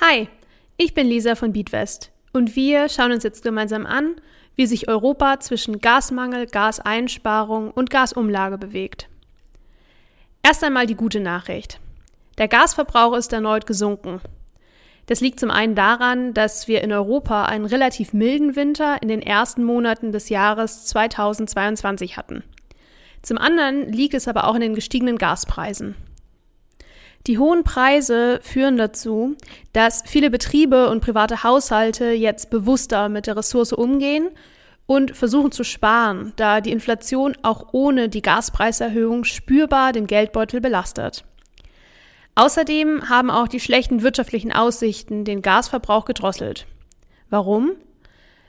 [0.00, 0.28] Hi,
[0.76, 4.16] ich bin Lisa von Beatwest und wir schauen uns jetzt gemeinsam an,
[4.56, 9.08] wie sich Europa zwischen Gasmangel, Gaseinsparung und Gasumlage bewegt.
[10.42, 11.78] Erst einmal die gute Nachricht.
[12.38, 14.20] Der Gasverbrauch ist erneut gesunken.
[15.06, 19.22] Das liegt zum einen daran, dass wir in Europa einen relativ milden Winter in den
[19.22, 22.44] ersten Monaten des Jahres 2022 hatten.
[23.22, 25.94] Zum anderen liegt es aber auch in den gestiegenen Gaspreisen.
[27.28, 29.36] Die hohen Preise führen dazu,
[29.72, 34.28] dass viele Betriebe und private Haushalte jetzt bewusster mit der Ressource umgehen
[34.86, 41.24] und versuchen zu sparen, da die Inflation auch ohne die Gaspreiserhöhung spürbar den Geldbeutel belastet.
[42.34, 46.66] Außerdem haben auch die schlechten wirtschaftlichen Aussichten den Gasverbrauch gedrosselt.
[47.30, 47.72] Warum?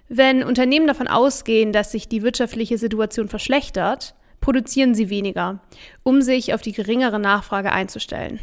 [0.10, 5.60] Wenn Unternehmen davon ausgehen, dass sich die wirtschaftliche Situation verschlechtert, produzieren sie weniger,
[6.04, 8.40] um sich auf die geringere Nachfrage einzustellen.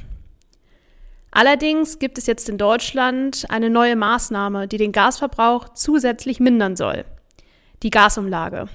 [1.32, 7.04] Allerdings gibt es jetzt in Deutschland eine neue Maßnahme, die den Gasverbrauch zusätzlich mindern soll.
[7.82, 8.68] Die Gasumlage.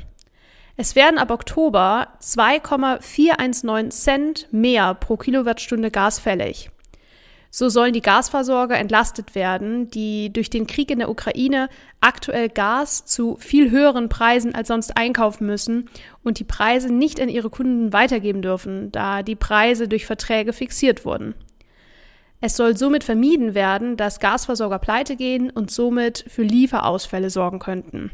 [0.78, 6.70] Es werden ab Oktober 2,419 Cent mehr pro Kilowattstunde Gas fällig.
[7.50, 11.70] So sollen die Gasversorger entlastet werden, die durch den Krieg in der Ukraine
[12.02, 15.90] aktuell Gas zu viel höheren Preisen als sonst einkaufen müssen
[16.22, 21.06] und die Preise nicht an ihre Kunden weitergeben dürfen, da die Preise durch Verträge fixiert
[21.06, 21.36] wurden.
[22.42, 28.12] Es soll somit vermieden werden, dass Gasversorger pleite gehen und somit für Lieferausfälle sorgen könnten.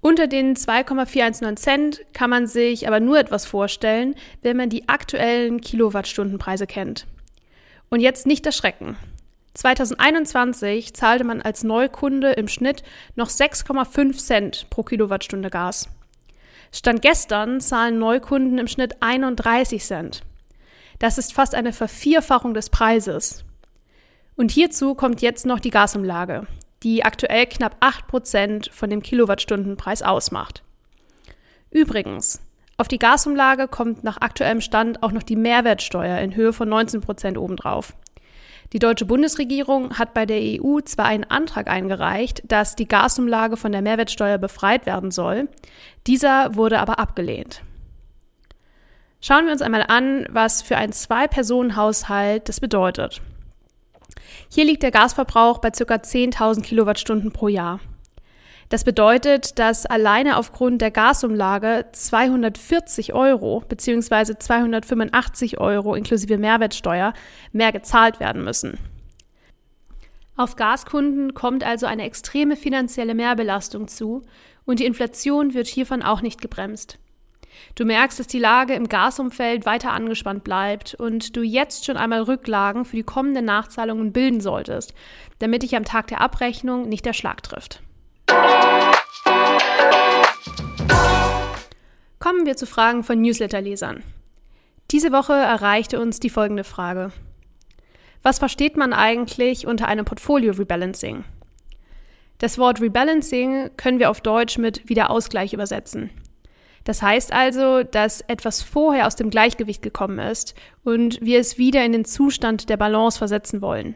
[0.00, 5.62] Unter den 2,419 Cent kann man sich aber nur etwas vorstellen, wenn man die aktuellen
[5.62, 7.06] Kilowattstundenpreise kennt.
[7.88, 8.96] Und jetzt nicht erschrecken.
[9.54, 12.82] 2021 zahlte man als Neukunde im Schnitt
[13.14, 15.88] noch 6,5 Cent pro Kilowattstunde Gas.
[16.72, 20.22] Stand gestern zahlen Neukunden im Schnitt 31 Cent.
[20.98, 23.44] Das ist fast eine Vervierfachung des Preises.
[24.36, 26.46] Und hierzu kommt jetzt noch die Gasumlage
[26.84, 30.62] die aktuell knapp 8% von dem Kilowattstundenpreis ausmacht.
[31.70, 32.40] Übrigens,
[32.76, 37.38] auf die Gasumlage kommt nach aktuellem Stand auch noch die Mehrwertsteuer in Höhe von 19%
[37.38, 37.94] obendrauf.
[38.72, 43.72] Die deutsche Bundesregierung hat bei der EU zwar einen Antrag eingereicht, dass die Gasumlage von
[43.72, 45.48] der Mehrwertsteuer befreit werden soll,
[46.06, 47.62] dieser wurde aber abgelehnt.
[49.26, 53.22] Schauen wir uns einmal an, was für einen Zwei-Personen-Haushalt das bedeutet.
[54.50, 55.94] Hier liegt der Gasverbrauch bei ca.
[55.94, 57.80] 10.000 Kilowattstunden pro Jahr.
[58.68, 64.34] Das bedeutet, dass alleine aufgrund der Gasumlage 240 Euro bzw.
[64.38, 67.14] 285 Euro inklusive Mehrwertsteuer
[67.50, 68.78] mehr gezahlt werden müssen.
[70.36, 74.20] Auf Gaskunden kommt also eine extreme finanzielle Mehrbelastung zu
[74.66, 76.98] und die Inflation wird hiervon auch nicht gebremst.
[77.74, 82.22] Du merkst, dass die Lage im Gasumfeld weiter angespannt bleibt und du jetzt schon einmal
[82.22, 84.94] Rücklagen für die kommenden Nachzahlungen bilden solltest,
[85.38, 87.82] damit dich am Tag der Abrechnung nicht der Schlag trifft.
[92.18, 94.02] Kommen wir zu Fragen von Newsletterlesern.
[94.90, 97.10] Diese Woche erreichte uns die folgende Frage.
[98.22, 101.24] Was versteht man eigentlich unter einem Portfolio Rebalancing?
[102.38, 106.10] Das Wort Rebalancing können wir auf Deutsch mit Wiederausgleich übersetzen.
[106.84, 111.84] Das heißt also, dass etwas vorher aus dem Gleichgewicht gekommen ist und wir es wieder
[111.84, 113.94] in den Zustand der Balance versetzen wollen.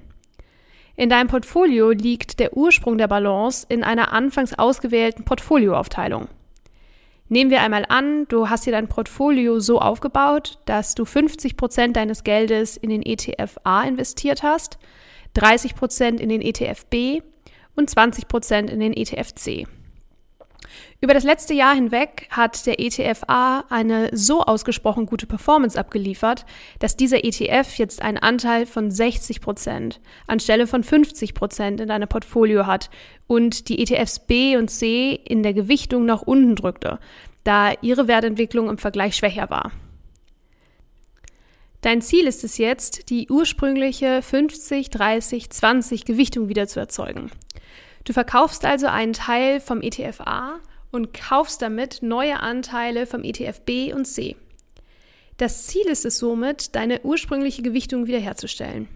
[0.97, 6.29] In deinem Portfolio liegt der Ursprung der Balance in einer anfangs ausgewählten Portfolioaufteilung.
[7.29, 11.97] Nehmen wir einmal an, du hast dir dein Portfolio so aufgebaut, dass du 50 Prozent
[11.97, 14.79] deines Geldes in den ETF A investiert hast,
[15.35, 17.21] 30 Prozent in den ETF B
[17.77, 19.67] und 20 Prozent in den ETF C.
[21.01, 26.45] Über das letzte Jahr hinweg hat der ETF A eine so ausgesprochen gute Performance abgeliefert,
[26.81, 32.09] dass dieser ETF jetzt einen Anteil von 60 Prozent anstelle von 50 Prozent in deinem
[32.09, 32.91] Portfolio hat
[33.29, 36.99] und die ETFs B und C in der Gewichtung nach unten drückte,
[37.45, 39.71] da ihre Wertentwicklung im Vergleich schwächer war.
[41.81, 47.31] Dein Ziel ist es jetzt, die ursprüngliche 50, 30, 20 Gewichtung wieder zu erzeugen.
[48.03, 50.59] Du verkaufst also einen Teil vom ETF A
[50.91, 54.37] und kaufst damit neue Anteile vom ETF B und C.
[55.37, 58.89] Das Ziel ist es somit, deine ursprüngliche Gewichtung wiederherzustellen.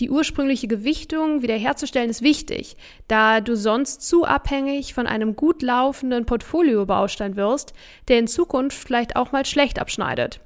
[0.00, 6.26] Die ursprüngliche Gewichtung wiederherzustellen ist wichtig, da du sonst zu abhängig von einem gut laufenden
[6.26, 7.74] Portfoliobaustein wirst,
[8.08, 10.40] der in Zukunft vielleicht auch mal schlecht abschneidet.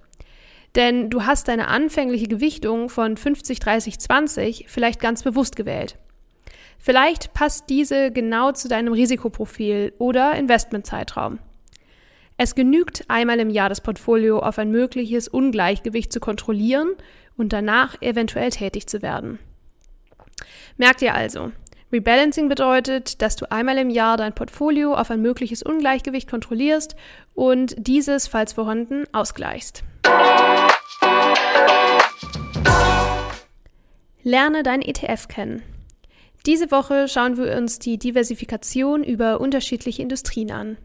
[0.75, 5.97] Denn du hast deine anfängliche Gewichtung von 50, 30, 20 vielleicht ganz bewusst gewählt.
[6.79, 11.39] Vielleicht passt diese genau zu deinem Risikoprofil oder Investmentzeitraum.
[12.37, 16.91] Es genügt einmal im Jahr das Portfolio auf ein mögliches Ungleichgewicht zu kontrollieren
[17.37, 19.41] und danach eventuell tätig zu werden.
[20.77, 21.51] Merkt ihr also,
[21.91, 26.95] Rebalancing bedeutet, dass du einmal im Jahr dein Portfolio auf ein mögliches Ungleichgewicht kontrollierst
[27.35, 29.83] und dieses, falls vorhanden, ausgleichst.
[34.23, 35.63] Lerne dein ETF kennen.
[36.47, 40.79] Diese Woche schauen wir uns die Diversifikation über unterschiedliche Industrien an.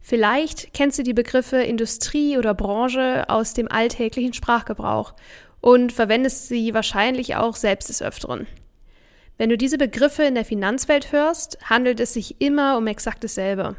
[0.00, 5.14] Vielleicht kennst du die Begriffe Industrie oder Branche aus dem alltäglichen Sprachgebrauch
[5.60, 8.46] und verwendest sie wahrscheinlich auch selbst des Öfteren.
[9.36, 13.76] Wenn du diese Begriffe in der Finanzwelt hörst, handelt es sich immer um exakt dasselbe.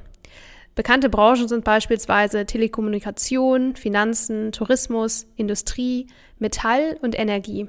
[0.75, 7.67] Bekannte Branchen sind beispielsweise Telekommunikation, Finanzen, Tourismus, Industrie, Metall und Energie.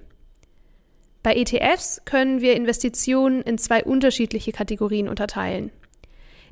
[1.22, 5.70] Bei ETFs können wir Investitionen in zwei unterschiedliche Kategorien unterteilen.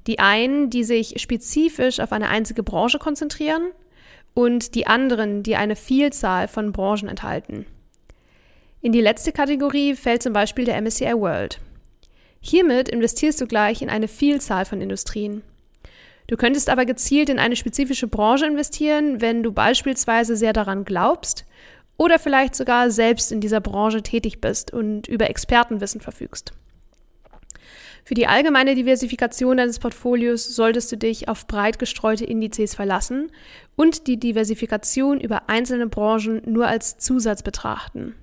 [0.06, 3.70] Die einen, die sich spezifisch auf eine einzige Branche konzentrieren
[4.34, 7.66] und die anderen, die eine Vielzahl von Branchen enthalten.
[8.80, 11.60] In die letzte Kategorie fällt zum Beispiel der MSCI World.
[12.40, 15.42] Hiermit investierst du gleich in eine Vielzahl von Industrien.
[16.28, 21.46] Du könntest aber gezielt in eine spezifische Branche investieren, wenn du beispielsweise sehr daran glaubst
[21.98, 26.52] oder vielleicht sogar selbst in dieser Branche tätig bist und über Expertenwissen verfügst.
[28.04, 33.30] Für die allgemeine Diversifikation deines Portfolios solltest du dich auf breit gestreute Indizes verlassen
[33.76, 38.14] und die Diversifikation über einzelne Branchen nur als Zusatz betrachten.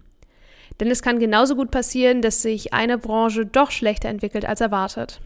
[0.80, 5.22] Denn es kann genauso gut passieren, dass sich eine Branche doch schlechter entwickelt als erwartet.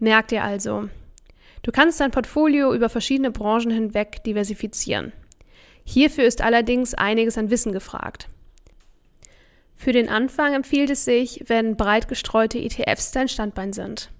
[0.00, 0.88] Merk dir also,
[1.62, 5.12] du kannst dein Portfolio über verschiedene Branchen hinweg diversifizieren.
[5.84, 8.28] Hierfür ist allerdings einiges an Wissen gefragt.
[9.76, 14.10] Für den Anfang empfiehlt es sich, wenn breit gestreute ETFs dein Standbein sind.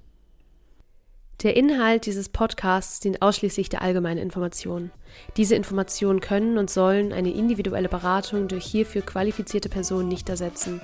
[1.42, 4.90] Der Inhalt dieses Podcasts dient ausschließlich der allgemeinen Information.
[5.36, 10.80] Diese Informationen können und sollen eine individuelle Beratung durch hierfür qualifizierte Personen nicht ersetzen.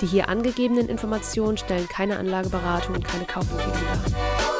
[0.00, 4.59] Die hier angegebenen Informationen stellen keine Anlageberatung und keine Kaufempfehlung dar.